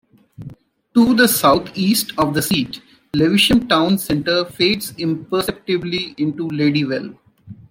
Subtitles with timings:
[0.95, 2.81] To the South East of the seat,
[3.13, 7.15] Lewisham town centre fades imperceptibly into Ladywell.